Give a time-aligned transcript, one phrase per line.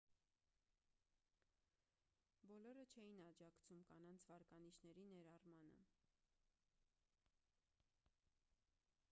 [2.47, 5.87] բոլորը չէին աջակցում կանանց վարկանիշների ներառմանը